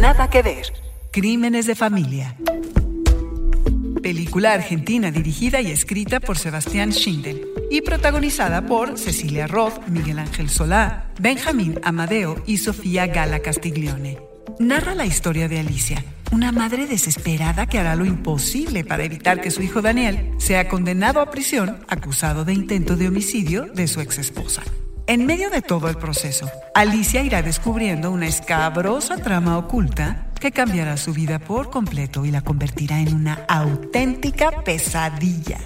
[0.00, 0.72] Nada que ver.
[1.12, 2.34] Crímenes de Familia.
[4.02, 10.48] Película argentina dirigida y escrita por Sebastián Schindel y protagonizada por Cecilia Roth, Miguel Ángel
[10.48, 14.18] Solá, Benjamín Amadeo y Sofía Gala Castiglione.
[14.58, 19.50] Narra la historia de Alicia, una madre desesperada que hará lo imposible para evitar que
[19.50, 24.62] su hijo Daniel sea condenado a prisión acusado de intento de homicidio de su exesposa.
[25.06, 30.96] En medio de todo el proceso, Alicia irá descubriendo una escabrosa trama oculta que cambiará
[30.96, 35.58] su vida por completo y la convertirá en una auténtica pesadilla.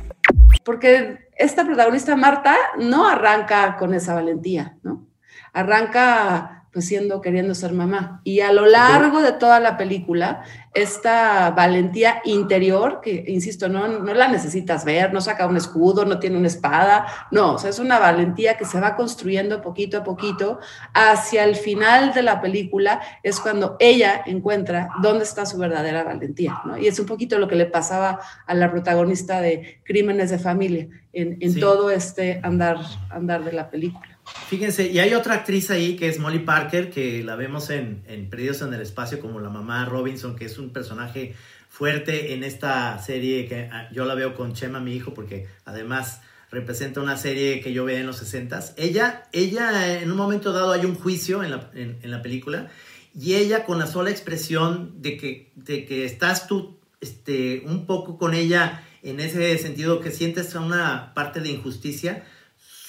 [0.64, 5.06] Porque esta protagonista Marta no arranca con esa valentía, ¿no?
[5.52, 8.22] Arranca pues siendo queriendo ser mamá.
[8.24, 14.14] Y a lo largo de toda la película, esta valentía interior, que insisto, no, no
[14.14, 17.78] la necesitas ver, no saca un escudo, no tiene una espada, no, o sea, es
[17.78, 20.60] una valentía que se va construyendo poquito a poquito.
[20.94, 26.62] Hacia el final de la película es cuando ella encuentra dónde está su verdadera valentía,
[26.64, 26.78] ¿no?
[26.78, 30.88] Y es un poquito lo que le pasaba a la protagonista de Crímenes de Familia
[31.12, 32.78] en, en todo este andar,
[33.10, 34.11] andar de la película.
[34.48, 38.28] Fíjense, y hay otra actriz ahí que es Molly Parker, que la vemos en, en
[38.28, 41.34] Perdidos en el Espacio como la mamá Robinson, que es un personaje
[41.68, 46.20] fuerte en esta serie que ah, yo la veo con Chema, mi hijo, porque además
[46.50, 50.72] representa una serie que yo veía en los 60 Ella, ella, en un momento dado
[50.72, 52.70] hay un juicio en la, en, en la película
[53.18, 58.18] y ella con la sola expresión de que, de que estás tú este, un poco
[58.18, 62.24] con ella en ese sentido que sientes una parte de injusticia,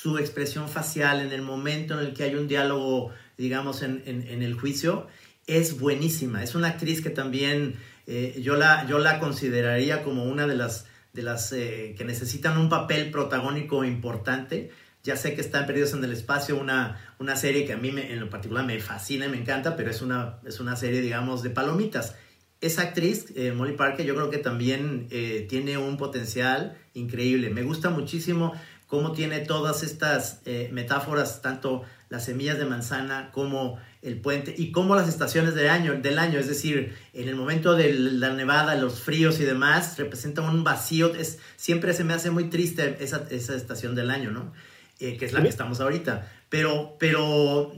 [0.04, 4.44] su expresión facial en el momento en el que hay un diálogo, digamos, en, en,
[4.44, 5.08] el juicio,
[5.48, 6.44] es buenísima.
[6.44, 10.88] Es una actriz que también eh, yo, la, yo la consideraría como una de las,
[11.13, 14.72] de las eh, que necesitan un papel protagónico importante.
[15.04, 17.88] Ya sé que está en Perdidos en el Espacio, una, una serie que a mí
[17.88, 21.44] en lo particular me fascina y me encanta, pero es una, es una serie, digamos,
[21.44, 22.18] de palomitas.
[22.60, 25.08] Esa actriz, eh, Molly Parker, yo creo que también
[25.48, 27.50] tiene un potencial increíble.
[27.50, 28.54] Me gusta muchísimo
[28.88, 34.72] cómo tiene todas estas eh, metáforas, tanto las semillas de manzana como el puente y
[34.72, 38.76] como las estaciones del año, del año, es decir, en el momento de la nevada,
[38.76, 43.26] los fríos y demás, representa un vacío, es, siempre se me hace muy triste esa,
[43.32, 44.54] esa estación del año, ¿no?
[45.00, 47.74] Eh, que es la que estamos ahorita, pero, pero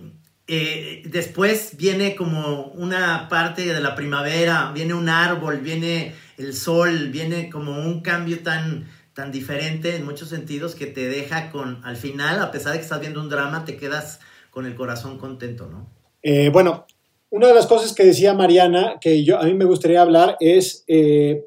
[0.47, 7.09] eh, después viene como una parte de la primavera, viene un árbol, viene el sol,
[7.09, 11.95] viene como un cambio tan tan diferente en muchos sentidos que te deja con, al
[11.95, 14.19] final, a pesar de que estás viendo un drama, te quedas
[14.51, 15.89] con el corazón contento, ¿no?
[16.21, 16.85] Eh, bueno,
[17.29, 20.83] una de las cosas que decía Mariana, que yo, a mí me gustaría hablar, es,
[20.87, 21.45] eh,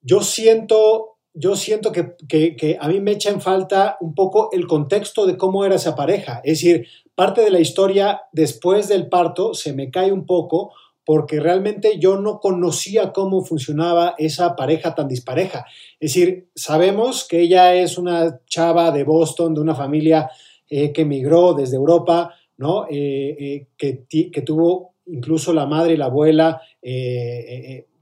[0.00, 4.48] yo siento, yo siento que, que, que, a mí me echa en falta un poco
[4.52, 6.40] el contexto de cómo era esa pareja.
[6.42, 10.72] Es decir, parte de la historia después del parto se me cae un poco
[11.04, 15.66] porque realmente yo no conocía cómo funcionaba esa pareja tan dispareja.
[15.98, 20.30] Es decir, sabemos que ella es una chava de Boston, de una familia
[20.68, 22.86] eh, que emigró desde Europa, ¿no?
[22.88, 26.62] que, que, tuvo incluso la madre y la abuela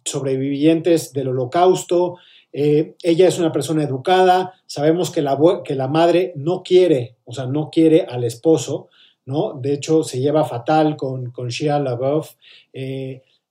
[0.05, 2.17] sobrevivientes del holocausto.
[2.53, 7.47] ella es una persona educada, sabemos que la, que la madre no quiere, o sea,
[7.47, 8.91] no quiere al esposo,
[9.27, 9.55] ¿no?
[9.61, 12.35] De hecho, se lleva fatal con, con Shia LaBeouf.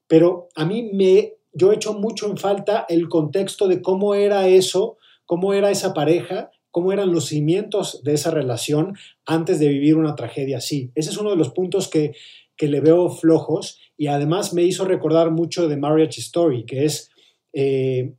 [0.08, 4.48] pero a mí me yo he hecho mucho en falta el contexto de cómo era
[4.48, 9.96] eso, cómo era esa pareja, cómo eran los cimientos de esa relación antes de vivir
[9.96, 10.92] una tragedia así.
[10.96, 12.14] Ese es uno de los puntos que,
[12.62, 17.10] le veo flojos y además me hizo recordar mucho de Marriage Story, que es,
[17.54, 18.16] eh,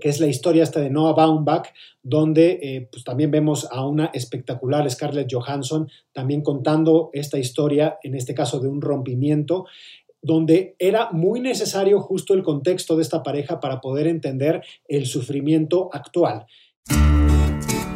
[0.00, 1.68] que es la historia esta de Noah Baumbach,
[2.02, 8.14] donde eh, pues también vemos a una espectacular Scarlett Johansson también contando esta historia, en
[8.14, 9.66] este caso de un rompimiento,
[10.20, 15.90] donde era muy necesario justo el contexto de esta pareja para poder entender el sufrimiento
[15.92, 16.46] actual.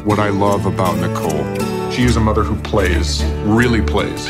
[0.05, 1.45] What I love about Nicole,
[1.91, 4.29] she is a mother who plays, really plays.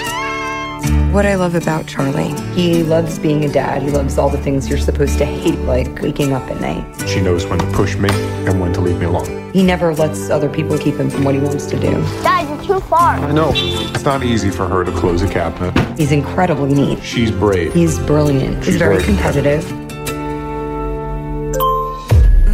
[1.13, 3.83] What I love about Charlie, he loves being a dad.
[3.83, 6.83] He loves all the things you're supposed to hate, like waking up at night.
[7.07, 8.09] She knows when to push me
[8.47, 9.51] and when to leave me alone.
[9.53, 11.91] He never lets other people keep him from what he wants to do.
[12.23, 13.15] Dad, you're too far.
[13.15, 13.51] I know.
[13.53, 15.99] It's not easy for her to close a cabinet.
[15.99, 17.03] He's incredibly neat.
[17.03, 17.73] She's brave.
[17.73, 18.57] He's brilliant.
[18.63, 19.71] She's He's very, very competitive.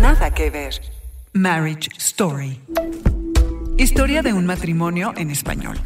[0.02, 0.72] Nada que ver.
[1.34, 2.60] Marriage Story.
[3.78, 5.80] Historia de un matrimonio en español.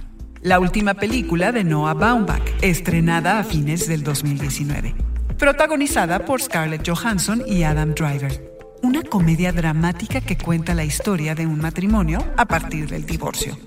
[0.43, 4.93] La última película de Noah Baumbach, estrenada a fines del 2019,
[5.37, 8.51] protagonizada por Scarlett Johansson y Adam Driver.
[8.81, 13.57] Una comedia dramática que cuenta la historia de un matrimonio a partir del divorcio.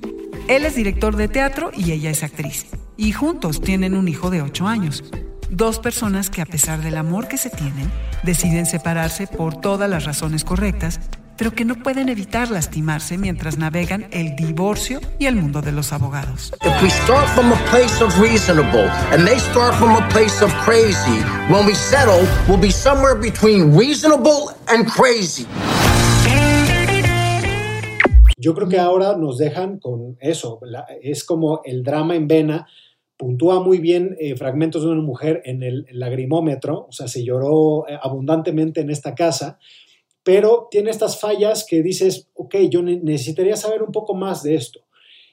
[0.48, 2.66] Él es director de teatro y ella es actriz,
[2.98, 5.02] y juntos tienen un hijo de 8 años.
[5.48, 7.90] Dos personas que a pesar del amor que se tienen,
[8.22, 11.00] deciden separarse por todas las razones correctas
[11.36, 15.92] pero que no pueden evitar lastimarse mientras navegan el divorcio y el mundo de los
[15.92, 16.52] abogados.
[16.62, 20.52] If we start from a place of reasonable and they start from a place of
[20.64, 25.46] crazy, when we settle, we'll be somewhere between reasonable and crazy.
[28.38, 30.60] Yo creo que ahora nos dejan con eso,
[31.00, 32.66] es como el drama en vena,
[33.16, 37.24] puntúa muy bien eh, fragmentos de una mujer en el, el lagrimómetro, o sea, se
[37.24, 39.58] lloró eh, abundantemente en esta casa,
[40.26, 44.80] pero tiene estas fallas que dices, ok, yo necesitaría saber un poco más de esto.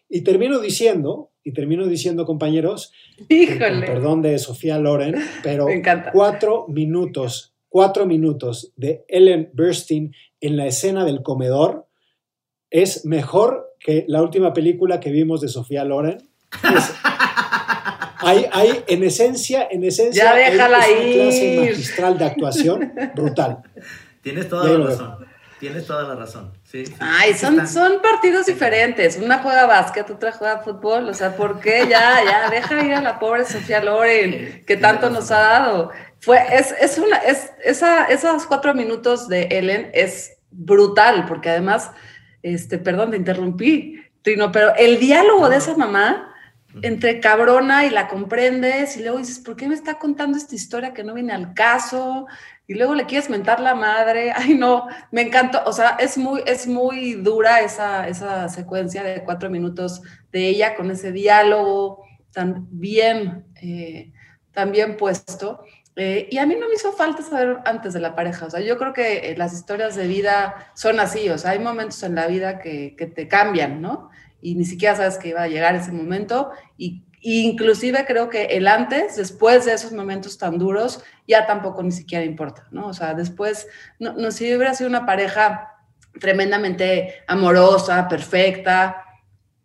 [0.08, 2.94] Y termino diciendo, y termino diciendo, compañeros,
[3.28, 5.66] perdón de Sofía Loren, pero
[6.14, 11.88] cuatro minutos, cuatro minutos de Ellen Burstyn en la escena del comedor
[12.70, 16.20] es mejor que la última película que vimos de Sofía Loren.
[18.20, 23.64] hay, hay, en esencia, en esencia, ya déjala es una clase magistral de actuación brutal.
[24.24, 25.28] Tienes toda la razón.
[25.60, 26.52] Tienes toda la razón.
[26.64, 29.18] Sí, Ay, son, son partidos diferentes.
[29.18, 31.08] Una juega básquet, otra juega fútbol.
[31.08, 31.86] O sea, ¿por qué?
[31.90, 35.92] Ya, ya, deja ir a la pobre Sofía Loren, que tanto nos ha dado.
[36.20, 41.92] Fue, es, es una, es, esa, esos cuatro minutos de Ellen es brutal, porque además,
[42.42, 46.34] este, perdón, te interrumpí, Trino, pero el diálogo de esa mamá
[46.82, 50.94] entre cabrona y la comprendes y luego dices, ¿por qué me está contando esta historia
[50.94, 52.26] que no viene al caso?
[52.68, 56.42] Y luego le quieres mentar la madre, ay no, me encantó, o sea, es muy,
[56.46, 62.68] es muy dura esa, esa secuencia de cuatro minutos de ella con ese diálogo tan
[62.72, 64.12] bien, eh,
[64.52, 65.64] tan bien puesto.
[65.96, 68.62] Eh, y a mí no me hizo falta saber antes de la pareja, o sea,
[68.62, 72.16] yo creo que eh, las historias de vida son así, o sea, hay momentos en
[72.16, 74.10] la vida que, que te cambian, ¿no?
[74.42, 78.68] Y ni siquiera sabes que iba a llegar ese momento y Inclusive creo que el
[78.68, 82.88] antes, después de esos momentos tan duros, ya tampoco ni siquiera importa, ¿no?
[82.88, 85.70] O sea, después, no, no si hubiera sido una pareja
[86.20, 89.04] tremendamente amorosa, perfecta,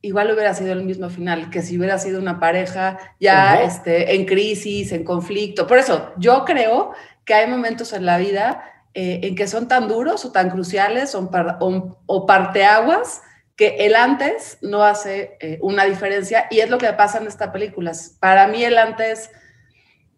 [0.01, 4.25] igual hubiera sido el mismo final que si hubiera sido una pareja ya este, en
[4.25, 5.67] crisis, en conflicto.
[5.67, 6.93] Por eso, yo creo
[7.25, 8.63] que hay momentos en la vida
[8.95, 11.29] eh, en que son tan duros o tan cruciales o,
[11.61, 13.23] o, o parteaguas
[13.59, 17.51] que el antes no hace eh, una diferencia y es lo que pasa en esta
[17.51, 17.91] película.
[18.21, 19.33] Para mí el antes,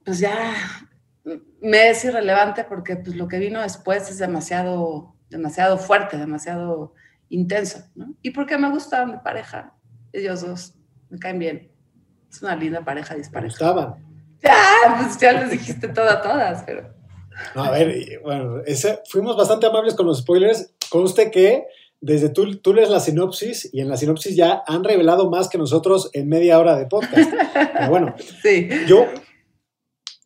[0.05, 0.55] pues ya
[1.63, 6.93] me es irrelevante porque pues lo que vino después es demasiado, demasiado fuerte, demasiado
[7.31, 8.13] intenso, ¿no?
[8.21, 9.75] Y porque me gustan de pareja,
[10.13, 10.75] ellos dos,
[11.09, 11.73] me caen bien.
[12.31, 13.57] Es una linda pareja dispareja.
[13.59, 13.95] Me gustaban.
[14.43, 16.95] Ya, pues ya les dijiste todo a todas, pero...
[17.55, 20.75] No, a ver, bueno, ese, fuimos bastante amables con los spoilers.
[20.91, 21.65] Conste que
[22.01, 25.59] desde tú, tú lees la sinopsis y en la sinopsis ya han revelado más que
[25.59, 27.31] nosotros en media hora de podcast.
[27.75, 28.69] Pero bueno, sí.
[28.87, 29.07] yo,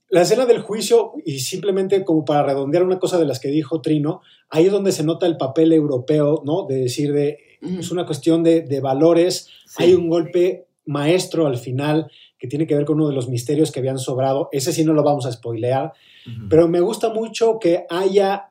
[0.09, 3.81] la escena del juicio, y simplemente como para redondear una cosa de las que dijo
[3.81, 6.67] Trino, ahí es donde se nota el papel europeo, ¿no?
[6.67, 12.47] De decir, de, es una cuestión de, valores, hay un golpe maestro al final que
[12.47, 14.49] tiene que ver con uno de los misterios que habían sobrado.
[14.53, 15.93] Ese sí no lo vamos a spoilear,
[16.49, 18.51] pero me gusta mucho que haya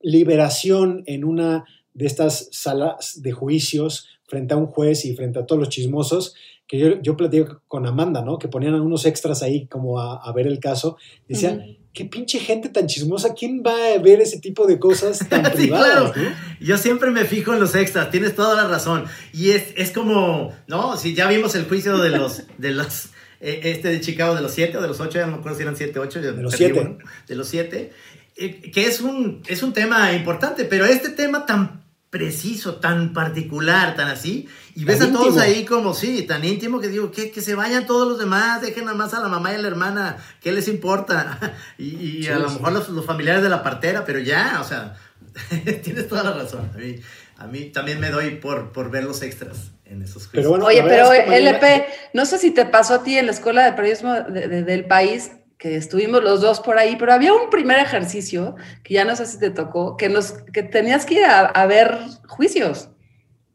[0.00, 1.64] liberación en una
[1.96, 6.34] de estas salas de juicios frente a un juez y frente a todos los chismosos,
[6.66, 8.38] que yo, yo platicé con Amanda, ¿no?
[8.38, 10.98] Que ponían unos extras ahí como a, ver el caso.
[11.28, 15.44] Decía, qué pinche gente tan chismosa, ¿quién va a ver ese tipo de cosas tan
[15.54, 16.12] privadas?
[16.60, 19.04] Yo siempre me fijo en los extras, tienes toda la razón.
[19.32, 20.96] Y es, es como, ¿no?
[20.98, 23.06] Si ya vimos el juicio de los, de los,
[23.40, 25.56] eh, este de Chicago de los siete o de los ocho, ya no me acuerdo
[25.56, 26.20] si eran siete, ocho.
[26.20, 26.98] De los siete.
[27.26, 27.92] de los siete.
[28.36, 31.85] Eh, que es un, es un tema importante, pero este tema tan
[32.16, 36.88] preciso, tan particular, tan así, y ves a todos ahí como, sí, tan íntimo que
[36.88, 39.56] digo, que, que se vayan todos los demás, dejen nada más a la mamá y
[39.56, 41.38] a la hermana, ¿qué les importa?
[41.78, 44.96] y, a lo mejor los, familiares de la partera, pero ya, o sea,
[45.82, 46.70] tienes toda la razón.
[47.36, 51.12] A mí, también me doy por, por ver los extras en esos pero Oye, pero
[51.12, 55.32] LP, no sé si te pasó a ti en la escuela de periodismo del país,
[55.58, 59.26] que estuvimos los dos por ahí, pero había un primer ejercicio que ya no sé
[59.26, 61.96] si te tocó, que nos que tenías que ir a, ver
[62.28, 62.90] juicios,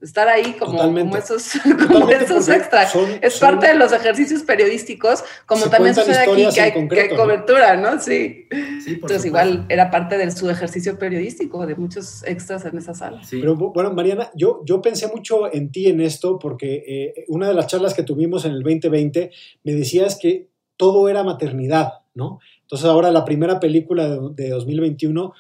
[0.01, 1.51] estar ahí como, como esos,
[1.87, 2.95] como esos extras.
[3.21, 8.01] es parte de los ejercicios periodísticos, como también sucede aquí que hay, cobertura, ¿no?
[8.01, 8.47] Sí.
[8.87, 13.21] Entonces igual era parte de su ejercicio periodístico, de muchos extras en esa sala.
[13.29, 17.53] Pero bueno, Mariana, yo, yo pensé mucho en ti en esto porque eh, una de
[17.53, 19.29] las charlas que tuvimos en el 2020
[19.63, 20.50] me decías que
[20.81, 22.39] todo era maternidad, ¿no?
[22.63, 25.31] Entonces ahora la primera película de, 2021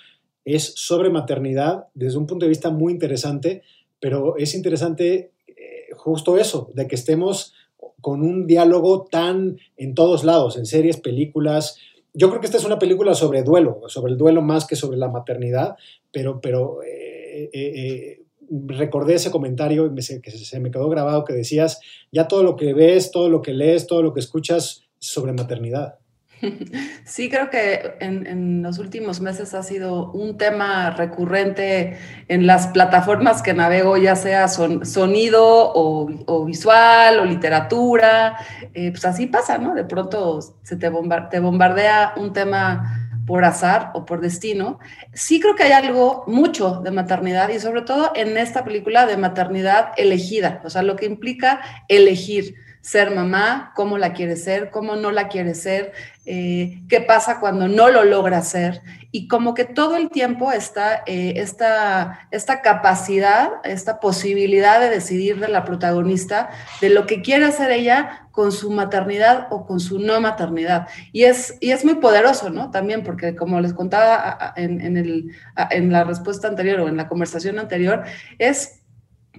[0.45, 3.63] es sobre maternidad desde un punto de vista muy interesante,
[3.99, 5.55] pero es interesante eh,
[5.95, 7.55] justo eso, de que estemos
[8.01, 11.79] con un diálogo tan en todos lados, en series, películas.
[12.13, 14.97] Yo creo que esta es una película sobre duelo, sobre el duelo más que sobre
[14.97, 15.75] la maternidad,
[16.11, 18.21] pero, pero eh, eh,
[18.67, 21.79] recordé ese comentario que se me quedó grabado que decías,
[22.11, 25.95] ya todo lo que ves, todo lo que lees, todo lo que escuchas sobre maternidad.
[27.05, 33.41] Sí, creo que en, los últimos meses ha sido un tema recurrente en las plataformas
[33.41, 38.37] que navego, ya sea son, sonido o, visual o literatura.
[38.73, 39.75] Eh, pues así pasa, ¿no?
[39.75, 40.89] De pronto se te,
[41.29, 44.79] te bombardea un tema por azar o por destino.
[45.13, 49.17] Sí creo que hay algo mucho de maternidad y sobre todo en esta película de
[49.17, 54.95] maternidad elegida, o sea, lo que implica elegir ser mamá, cómo la quiere ser, cómo
[54.95, 55.93] no la quiere ser,
[56.25, 58.81] eh, qué pasa cuando no lo logra ser.
[59.11, 65.39] Y como que todo el tiempo está eh, esta, esta capacidad, esta posibilidad de decidir
[65.39, 66.49] de la protagonista
[66.81, 70.87] de lo que quiere hacer ella con su maternidad o con su no maternidad.
[71.11, 72.71] Y es, y es muy poderoso, ¿no?
[72.71, 75.31] También porque como les contaba en, el,
[75.69, 78.03] en la respuesta anterior o en la conversación anterior,
[78.39, 78.80] es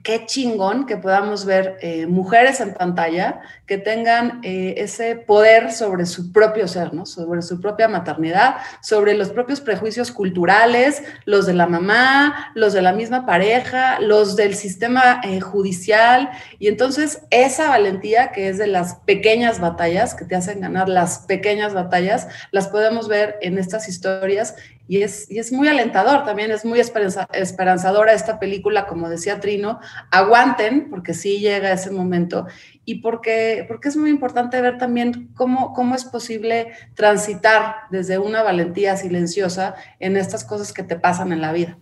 [0.03, 6.07] qué chingón que podamos ver eh, mujeres en pantalla que tengan eh, ese poder sobre
[6.07, 7.07] su propio ser, ¿no?
[7.07, 12.83] sobre su propia maternidad, sobre los propios prejuicios culturales, los de la mamá, los de
[12.83, 16.31] la misma pareja, los del sistema eh, judicial.
[16.59, 21.21] Y entonces esa valentía que es de las pequeñas batallas, que te hacen ganar las
[21.21, 24.57] pequeñas batallas, las podemos ver en estas historias
[24.89, 29.81] y es, y es muy alentador también, es muy esperanzadora esta película, como decía Trino,
[30.11, 32.47] aguanten, porque sí llega ese momento,
[32.85, 38.43] y porque, porque es muy importante ver también cómo, cómo es posible transitar desde una
[38.43, 41.79] valentía silenciosa en estas cosas que te pasan en la vida.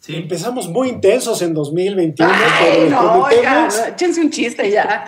[0.00, 0.16] Sí.
[0.16, 2.32] Empezamos muy intensos en 2021.
[2.32, 5.04] Ay, no, oiga, échense un chiste ya.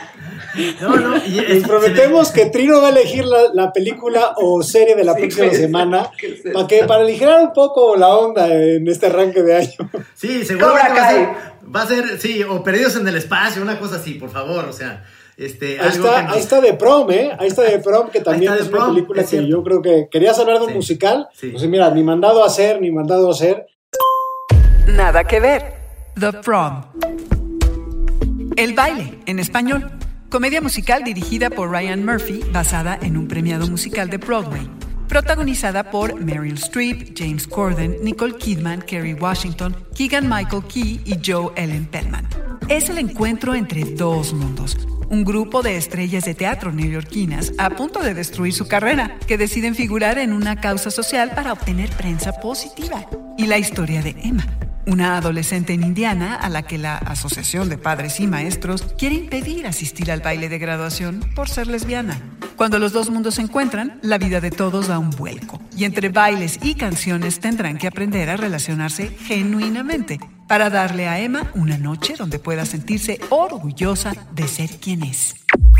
[0.81, 5.15] No, no, y prometemos que Trino va a elegir la, película o serie de la
[5.15, 6.11] próxima semana
[6.53, 9.91] para que para aligerar un poco la onda en este arranque de año.
[10.15, 11.29] Sí, seguramente va a, ser,
[11.77, 14.73] va a ser, sí, o Perdidos en el Espacio, una cosa así, por favor, o
[14.73, 15.05] sea.
[15.37, 17.31] Este, ahí, está, ahí está de prom, ¿eh?
[17.39, 20.59] Ahí está de prom, que también es una película que yo creo que querías hablar
[20.59, 21.29] de un musical.
[21.41, 23.67] Pues mira, ni mandado a hacer, ni mandado a hacer.
[24.87, 25.81] Nada que ver.
[26.19, 26.83] The Prom.
[28.57, 30.00] El baile, en español.
[30.31, 34.71] Comedia musical dirigida por Ryan Murphy, basada en un premiado musical de Broadway.
[35.09, 41.51] Protagonizada por Meryl Streep, James Corden, Nicole Kidman, Kerry Washington, Keegan Michael Key y Joe
[41.57, 42.29] Ellen Pellman.
[42.69, 44.79] Es el encuentro entre dos mundos.
[45.09, 49.75] Un grupo de estrellas de teatro neoyorquinas a punto de destruir su carrera, que deciden
[49.75, 53.05] figurar en una causa social para obtener prensa positiva.
[53.37, 54.47] Y la historia de Emma,
[54.91, 59.67] una adolescente en Indiana a la que la Asociación de Padres y Maestros quiere impedir
[59.67, 62.21] asistir al baile de graduación por ser lesbiana.
[62.57, 65.61] Cuando los dos mundos se encuentran, la vida de todos da un vuelco.
[65.77, 70.19] Y entre bailes y canciones tendrán que aprender a relacionarse genuinamente
[70.49, 75.37] para darle a Emma una noche donde pueda sentirse orgullosa de ser quien es.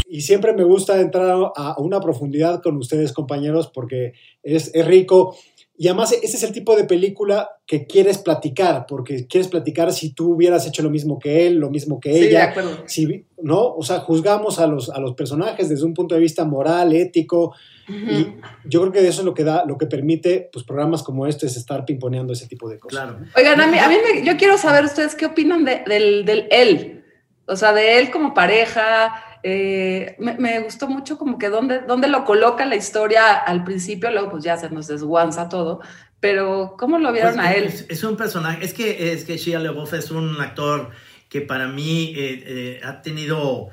[0.09, 5.37] y siempre me gusta entrar a una profundidad con ustedes, compañeros, porque es, es rico.
[5.81, 10.13] Y además, ese es el tipo de película que quieres platicar, porque quieres platicar si
[10.13, 12.53] tú hubieras hecho lo mismo que él, lo mismo que ella.
[12.85, 13.77] Si, ¿No?
[13.77, 17.55] O sea, juzgamos a los, a los personajes desde un punto de vista moral, ético.
[17.89, 18.27] Y
[18.67, 21.47] yo creo que eso es lo que da, lo que permite, pues, programas como este
[21.47, 23.03] es estar pimponeando ese tipo de cosas.
[23.03, 23.19] Claro.
[23.35, 26.47] Oigan, a mí, a mí me, yo quiero saber ustedes qué opinan de, del, del
[26.51, 27.05] él.
[27.47, 32.25] O sea, de él como pareja, eh, me, gustó mucho como que dónde, dónde lo
[32.25, 35.81] coloca la historia al principio, luego pues ya se nos desguanza todo,
[36.21, 37.73] pero ¿cómo lo vieron pues, a él?
[37.89, 40.91] Es, un personaje, es que, es que Shia LaBeouf es un actor
[41.29, 43.69] que para mí eh, eh, ha tenido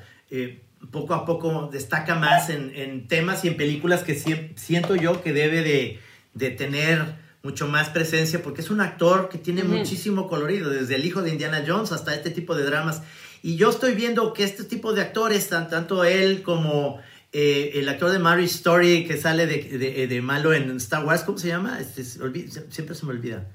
[0.90, 4.14] poco a poco, destaca más en, temas y en películas que
[4.56, 5.98] siento yo que debe de,
[6.34, 11.04] de, tener mucho más presencia, porque es un actor que tiene muchísimo colorido, desde el
[11.04, 13.02] hijo de Indiana Jones hasta este tipo de dramas.
[13.42, 17.00] Y yo estoy viendo que este tipo de actores, tanto él como
[17.32, 21.38] eh, el actor de Mary Story que sale de, de, malo en Star Wars, ¿cómo
[21.38, 21.78] se llama?
[21.80, 23.46] Este, siempre se me olvida.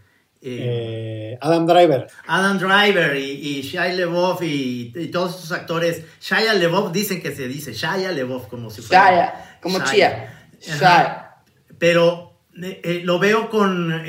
[0.45, 2.07] Eh, Adam Driver.
[2.27, 6.03] Adam Driver y, y Shia LeBoff y, todos estos actores.
[6.21, 9.09] Shia LeBoff dicen que se dice Shia LeBoff como si fuera.
[9.09, 10.49] Shia, como Chia.
[10.59, 11.35] Shia.
[11.79, 14.03] Pero eh, lo veo con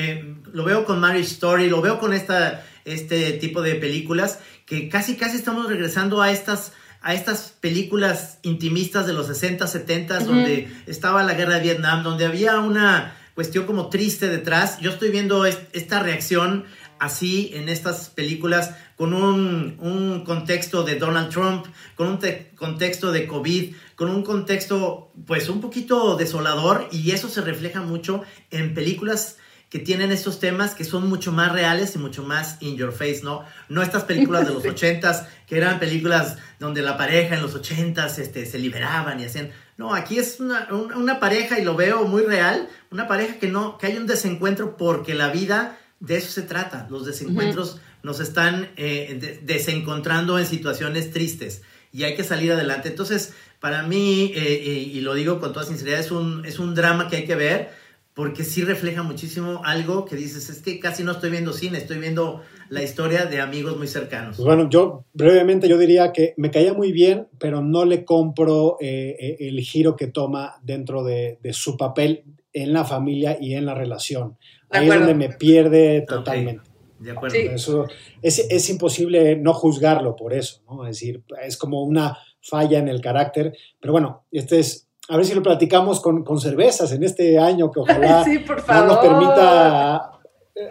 [0.53, 5.17] lo veo con Mary Story, lo veo con esta este tipo de películas que casi
[5.17, 6.73] casi estamos regresando a estas
[7.05, 12.25] a estas películas intimistas de los 60, 70, donde estaba la guerra de Vietnam, donde
[12.25, 14.79] había una cuestión como triste detrás.
[14.81, 16.65] Yo estoy viendo esta reacción
[16.99, 22.19] así en estas películas con un, un contexto de Donald Trump, con un
[22.55, 28.23] contexto de COVID, con un contexto pues un poquito desolador y eso se refleja mucho
[28.51, 29.37] en películas
[29.75, 33.23] que tienen estos temas que son mucho más reales y mucho más in your face,
[33.25, 33.45] ¿no?
[33.69, 38.21] No estas películas de los ochentas, que eran películas donde la pareja en los ochentas
[38.21, 39.51] este, se liberaban y hacían...
[39.77, 43.77] No, aquí es una, una, pareja y lo veo muy real, una pareja que no,
[43.77, 46.87] que hay un desencuentro porque la vida de eso se trata.
[46.89, 52.91] Los desencuentros nos están eh, desencontrando en situaciones tristes y hay que salir adelante.
[52.91, 56.77] Entonces, para mí, eh, eh, y lo digo con toda sinceridad, es un, es un
[56.77, 57.83] drama que hay que ver
[58.15, 61.99] porque sí refleja muchísimo algo que dices, es que casi no estoy viendo cine, estoy
[61.99, 64.37] viendo la historia de amigos muy cercanos.
[64.37, 68.77] Pues bueno, yo brevemente yo diría que me caía muy bien, pero no le compro
[68.81, 73.67] eh, eh, el giro que toma dentro de, su papel en la familia y en
[73.67, 74.39] la relación.
[74.71, 76.71] Ahí es donde me pierde totalmente.
[77.01, 77.37] De acuerdo.
[77.37, 77.87] Eso,
[78.23, 80.87] es, es, imposible no juzgarlo por eso, ¿no?
[80.87, 85.27] Es decir, es como una falla en el carácter, pero bueno, este es a ver
[85.27, 88.25] si lo platicamos con, cervezas en este año, que ojalá
[88.69, 90.13] no nos permita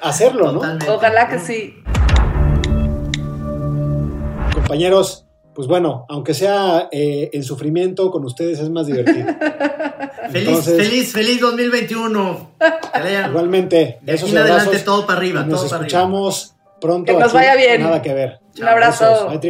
[0.01, 0.61] hacerlo, ¿no?
[0.93, 1.75] Ojalá que sí.
[4.53, 9.27] Compañeros, pues bueno, aunque sea eh, en sufrimiento, con ustedes es más divertido.
[10.31, 12.55] feliz, feliz, feliz 2021.
[13.29, 13.99] Igualmente.
[14.01, 15.43] De aquí en adelante todo para arriba.
[15.43, 17.13] Nos escuchamos pronto.
[17.13, 17.81] Que nos vaya bien.
[17.81, 18.39] Nada que ver.
[18.59, 19.27] Un abrazo.
[19.29, 19.43] Bye.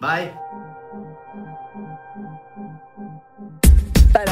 [0.00, 0.49] para